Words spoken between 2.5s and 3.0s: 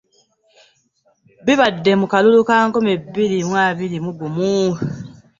nkumi